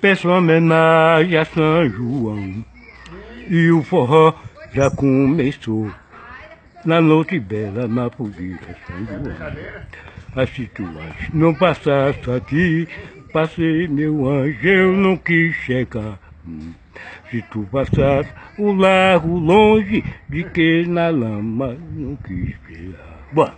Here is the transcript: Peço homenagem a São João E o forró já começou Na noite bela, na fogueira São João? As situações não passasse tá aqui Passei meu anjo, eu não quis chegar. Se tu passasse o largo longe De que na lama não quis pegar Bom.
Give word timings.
Peço 0.00 0.28
homenagem 0.28 1.36
a 1.36 1.44
São 1.44 1.88
João 1.88 2.64
E 3.48 3.70
o 3.70 3.82
forró 3.82 4.34
já 4.72 4.90
começou 4.90 5.90
Na 6.84 7.00
noite 7.00 7.38
bela, 7.38 7.86
na 7.86 8.10
fogueira 8.10 8.76
São 8.86 9.06
João? 9.06 9.36
As 10.36 10.50
situações 10.50 11.32
não 11.32 11.54
passasse 11.54 12.18
tá 12.20 12.36
aqui 12.36 12.88
Passei 13.32 13.86
meu 13.88 14.28
anjo, 14.28 14.66
eu 14.66 14.96
não 14.96 15.14
quis 15.14 15.54
chegar. 15.56 16.18
Se 17.30 17.42
tu 17.50 17.68
passasse 17.70 18.30
o 18.58 18.72
largo 18.72 19.38
longe 19.38 20.02
De 20.28 20.44
que 20.44 20.86
na 20.86 21.10
lama 21.10 21.76
não 21.92 22.16
quis 22.16 22.56
pegar 22.66 23.18
Bom. 23.32 23.50